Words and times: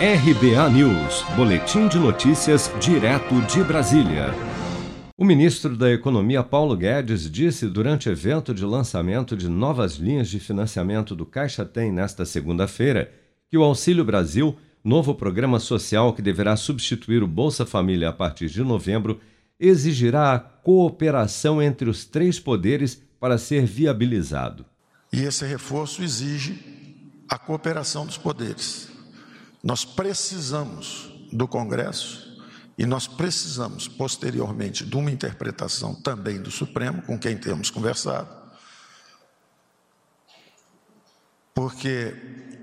RBA 0.00 0.70
News, 0.70 1.24
Boletim 1.34 1.88
de 1.88 1.98
Notícias, 1.98 2.70
direto 2.80 3.34
de 3.52 3.64
Brasília. 3.64 4.32
O 5.16 5.24
ministro 5.24 5.76
da 5.76 5.90
Economia, 5.90 6.40
Paulo 6.44 6.76
Guedes, 6.76 7.28
disse 7.28 7.66
durante 7.66 8.08
evento 8.08 8.54
de 8.54 8.64
lançamento 8.64 9.36
de 9.36 9.48
novas 9.48 9.96
linhas 9.96 10.28
de 10.28 10.38
financiamento 10.38 11.16
do 11.16 11.26
Caixa 11.26 11.64
Tem 11.64 11.90
nesta 11.90 12.24
segunda-feira 12.24 13.10
que 13.50 13.58
o 13.58 13.64
Auxílio 13.64 14.04
Brasil, 14.04 14.56
novo 14.84 15.16
programa 15.16 15.58
social 15.58 16.12
que 16.12 16.22
deverá 16.22 16.54
substituir 16.54 17.20
o 17.20 17.26
Bolsa 17.26 17.66
Família 17.66 18.10
a 18.10 18.12
partir 18.12 18.48
de 18.48 18.62
novembro, 18.62 19.20
exigirá 19.58 20.32
a 20.32 20.38
cooperação 20.38 21.60
entre 21.60 21.90
os 21.90 22.04
três 22.04 22.38
poderes 22.38 23.02
para 23.18 23.36
ser 23.36 23.66
viabilizado. 23.66 24.64
E 25.12 25.22
esse 25.22 25.44
reforço 25.44 26.04
exige 26.04 26.56
a 27.28 27.36
cooperação 27.36 28.06
dos 28.06 28.16
poderes 28.16 28.96
nós 29.62 29.84
precisamos 29.84 31.10
do 31.32 31.46
Congresso 31.48 32.28
e 32.76 32.86
nós 32.86 33.08
precisamos, 33.08 33.88
posteriormente, 33.88 34.86
de 34.86 34.96
uma 34.96 35.10
interpretação 35.10 35.94
também 35.94 36.40
do 36.40 36.50
Supremo, 36.50 37.02
com 37.02 37.18
quem 37.18 37.36
temos 37.36 37.70
conversado, 37.70 38.28
porque 41.52 42.14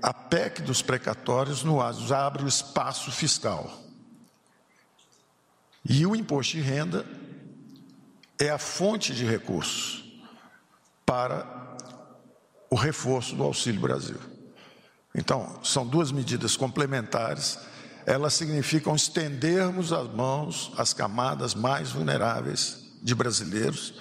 a 0.02 0.14
PEC 0.14 0.62
dos 0.62 0.80
precatórios 0.80 1.62
nos 1.62 2.12
abre 2.12 2.44
o 2.44 2.48
espaço 2.48 3.12
fiscal. 3.12 3.82
E 5.84 6.06
o 6.06 6.16
imposto 6.16 6.56
de 6.56 6.62
renda 6.62 7.04
é 8.40 8.48
a 8.48 8.58
fonte 8.58 9.14
de 9.14 9.24
recursos 9.24 10.02
para 11.04 11.76
o 12.70 12.74
reforço 12.74 13.36
do 13.36 13.42
Auxílio 13.42 13.80
Brasil. 13.80 14.35
Então, 15.16 15.58
são 15.64 15.86
duas 15.86 16.12
medidas 16.12 16.56
complementares. 16.56 17.58
Elas 18.04 18.34
significam 18.34 18.94
estendermos 18.94 19.90
as 19.90 20.06
mãos 20.12 20.70
às 20.76 20.92
camadas 20.92 21.54
mais 21.54 21.90
vulneráveis 21.90 22.84
de 23.02 23.14
brasileiros, 23.14 23.94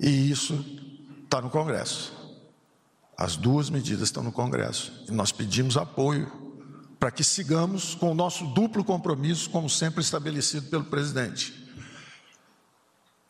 e 0.00 0.30
isso 0.30 0.64
está 1.24 1.40
no 1.40 1.48
Congresso. 1.48 2.12
As 3.16 3.36
duas 3.36 3.70
medidas 3.70 4.08
estão 4.08 4.22
no 4.22 4.32
Congresso. 4.32 4.92
E 5.08 5.12
nós 5.12 5.32
pedimos 5.32 5.76
apoio 5.76 6.30
para 6.98 7.10
que 7.10 7.24
sigamos 7.24 7.94
com 7.94 8.10
o 8.10 8.14
nosso 8.14 8.46
duplo 8.48 8.84
compromisso, 8.84 9.48
como 9.48 9.70
sempre 9.70 10.00
estabelecido 10.02 10.68
pelo 10.68 10.84
presidente. 10.84 11.54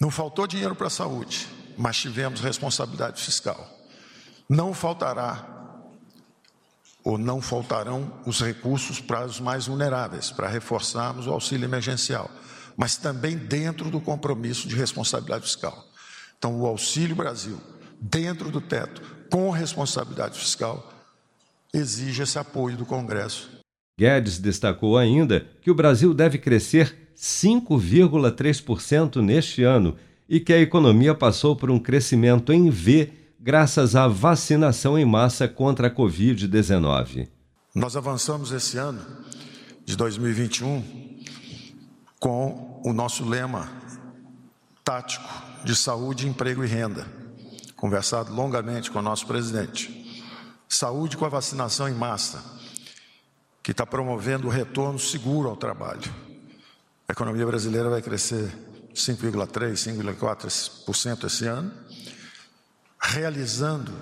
Não 0.00 0.10
faltou 0.10 0.46
dinheiro 0.46 0.74
para 0.74 0.88
a 0.88 0.90
saúde, 0.90 1.46
mas 1.76 1.98
tivemos 1.98 2.40
responsabilidade 2.40 3.22
fiscal. 3.22 3.68
Não 4.48 4.74
faltará 4.74 5.55
ou 7.06 7.16
não 7.16 7.40
faltarão 7.40 8.12
os 8.26 8.40
recursos 8.40 8.98
para 8.98 9.24
os 9.24 9.38
mais 9.38 9.68
vulneráveis, 9.68 10.32
para 10.32 10.48
reforçarmos 10.48 11.28
o 11.28 11.30
auxílio 11.30 11.64
emergencial, 11.64 12.28
mas 12.76 12.96
também 12.96 13.36
dentro 13.36 13.92
do 13.92 14.00
compromisso 14.00 14.66
de 14.66 14.74
responsabilidade 14.74 15.44
fiscal. 15.44 15.86
Então, 16.36 16.60
o 16.60 16.66
Auxílio 16.66 17.14
Brasil, 17.14 17.60
dentro 18.00 18.50
do 18.50 18.60
teto, 18.60 19.00
com 19.30 19.50
responsabilidade 19.50 20.36
fiscal, 20.36 20.92
exige 21.72 22.24
esse 22.24 22.40
apoio 22.40 22.76
do 22.76 22.84
Congresso. 22.84 23.50
Guedes 23.96 24.40
destacou 24.40 24.98
ainda 24.98 25.46
que 25.62 25.70
o 25.70 25.76
Brasil 25.76 26.12
deve 26.12 26.38
crescer 26.38 27.12
5,3% 27.16 29.22
neste 29.22 29.62
ano 29.62 29.94
e 30.28 30.40
que 30.40 30.52
a 30.52 30.60
economia 30.60 31.14
passou 31.14 31.54
por 31.54 31.70
um 31.70 31.78
crescimento 31.78 32.52
em 32.52 32.68
V 32.68 33.12
graças 33.46 33.94
à 33.94 34.08
vacinação 34.08 34.98
em 34.98 35.04
massa 35.04 35.46
contra 35.46 35.86
a 35.86 35.90
Covid-19. 35.90 37.28
Nós 37.72 37.94
avançamos 37.94 38.50
esse 38.50 38.76
ano 38.76 39.00
de 39.84 39.96
2021 39.96 41.22
com 42.18 42.82
o 42.84 42.92
nosso 42.92 43.24
lema 43.24 43.70
tático 44.82 45.32
de 45.62 45.76
saúde, 45.76 46.26
emprego 46.26 46.64
e 46.64 46.66
renda, 46.66 47.06
conversado 47.76 48.34
longamente 48.34 48.90
com 48.90 48.98
o 48.98 49.02
nosso 49.02 49.24
presidente. 49.28 49.94
Saúde 50.68 51.16
com 51.16 51.24
a 51.24 51.28
vacinação 51.28 51.88
em 51.88 51.94
massa, 51.94 52.42
que 53.62 53.70
está 53.70 53.86
promovendo 53.86 54.48
o 54.48 54.50
retorno 54.50 54.98
seguro 54.98 55.48
ao 55.48 55.56
trabalho. 55.56 56.12
A 57.08 57.12
economia 57.12 57.46
brasileira 57.46 57.88
vai 57.88 58.02
crescer 58.02 58.52
5,3%, 58.92 60.02
5,4% 60.02 61.26
esse 61.26 61.46
ano 61.46 61.85
realizando 63.06 63.92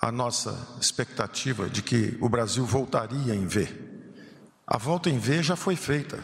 a 0.00 0.12
nossa 0.12 0.56
expectativa 0.80 1.68
de 1.68 1.82
que 1.82 2.16
o 2.20 2.28
Brasil 2.28 2.64
voltaria 2.64 3.34
em 3.34 3.46
V. 3.46 3.68
A 4.66 4.76
volta 4.76 5.08
em 5.08 5.18
V 5.18 5.42
já 5.42 5.56
foi 5.56 5.76
feita. 5.76 6.22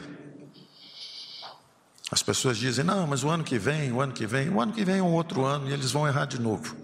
As 2.10 2.22
pessoas 2.22 2.56
dizem: 2.56 2.84
não, 2.84 3.06
mas 3.06 3.24
o 3.24 3.28
ano 3.28 3.42
que 3.42 3.58
vem, 3.58 3.92
o 3.92 4.00
ano 4.00 4.12
que 4.12 4.26
vem, 4.26 4.50
o 4.50 4.60
ano 4.60 4.72
que 4.72 4.84
vem 4.84 4.98
é 4.98 5.02
um 5.02 5.12
outro 5.12 5.44
ano 5.44 5.68
e 5.68 5.72
eles 5.72 5.90
vão 5.90 6.06
errar 6.06 6.26
de 6.26 6.40
novo. 6.40 6.76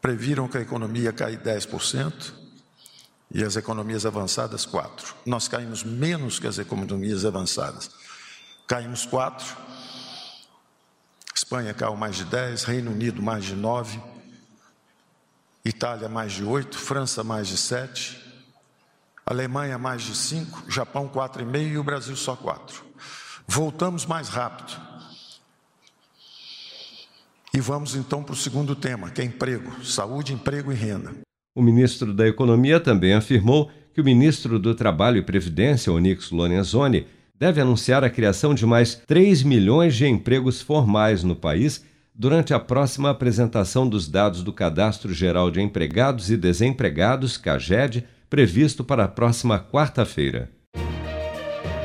Previram 0.00 0.48
que 0.48 0.58
a 0.58 0.60
economia 0.60 1.04
ia 1.04 1.12
cair 1.12 1.38
10% 1.38 2.32
e 3.32 3.42
as 3.42 3.56
economias 3.56 4.06
avançadas 4.06 4.66
4%. 4.66 5.14
Nós 5.26 5.48
caímos 5.48 5.82
menos 5.82 6.38
que 6.38 6.46
as 6.46 6.58
economias 6.58 7.24
avançadas. 7.24 7.90
Caímos 8.66 9.06
4%, 9.06 9.56
Espanha 11.48 11.72
caiu 11.72 11.96
mais 11.96 12.14
de 12.14 12.26
10, 12.26 12.64
Reino 12.64 12.90
Unido 12.90 13.22
mais 13.22 13.42
de 13.42 13.56
9, 13.56 13.98
Itália 15.64 16.06
mais 16.06 16.34
de 16.34 16.44
8, 16.44 16.76
França 16.76 17.24
mais 17.24 17.48
de 17.48 17.56
7, 17.56 18.20
Alemanha 19.24 19.78
mais 19.78 20.02
de 20.02 20.14
5, 20.14 20.70
Japão 20.70 21.08
4,5 21.08 21.72
e 21.72 21.78
o 21.78 21.82
Brasil 21.82 22.14
só 22.16 22.36
4. 22.36 22.84
Voltamos 23.46 24.04
mais 24.04 24.28
rápido. 24.28 24.78
E 27.54 27.60
vamos 27.60 27.94
então 27.94 28.22
para 28.22 28.34
o 28.34 28.36
segundo 28.36 28.76
tema, 28.76 29.08
que 29.08 29.22
é 29.22 29.24
emprego, 29.24 29.82
saúde, 29.82 30.34
emprego 30.34 30.70
e 30.70 30.74
renda. 30.74 31.14
O 31.56 31.62
ministro 31.62 32.12
da 32.12 32.28
Economia 32.28 32.78
também 32.78 33.14
afirmou 33.14 33.70
que 33.94 34.02
o 34.02 34.04
ministro 34.04 34.58
do 34.58 34.74
Trabalho 34.74 35.16
e 35.16 35.22
Previdência, 35.22 35.90
Onix 35.90 36.30
Lorenzoni, 36.30 37.06
deve 37.38 37.60
anunciar 37.60 38.02
a 38.02 38.10
criação 38.10 38.54
de 38.54 38.66
mais 38.66 38.94
3 38.94 39.42
milhões 39.42 39.94
de 39.94 40.06
empregos 40.06 40.60
formais 40.60 41.22
no 41.22 41.36
país 41.36 41.84
durante 42.14 42.52
a 42.52 42.58
próxima 42.58 43.10
apresentação 43.10 43.88
dos 43.88 44.08
dados 44.08 44.42
do 44.42 44.52
Cadastro 44.52 45.14
Geral 45.14 45.50
de 45.50 45.60
Empregados 45.60 46.30
e 46.30 46.36
Desempregados, 46.36 47.36
CAGED, 47.36 48.04
previsto 48.28 48.82
para 48.82 49.04
a 49.04 49.08
próxima 49.08 49.60
quarta-feira. 49.60 50.50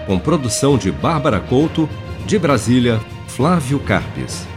Com 0.08 0.18
produção 0.18 0.78
de 0.78 0.92
Bárbara 0.92 1.40
Couto, 1.40 1.88
de 2.25 2.40
Brasília, 2.40 3.00
Flávio 3.28 3.80
Carpes. 3.80 4.53